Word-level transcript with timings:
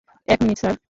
এক 0.27 0.39
minute 0.41 0.57
sir. 0.59 0.75